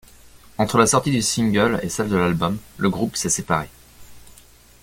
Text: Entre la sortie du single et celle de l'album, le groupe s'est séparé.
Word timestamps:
Entre 0.57 0.79
la 0.79 0.87
sortie 0.87 1.11
du 1.11 1.21
single 1.21 1.79
et 1.83 1.89
celle 1.89 2.09
de 2.09 2.15
l'album, 2.15 2.57
le 2.77 2.89
groupe 2.89 3.15
s'est 3.15 3.29
séparé. 3.29 3.69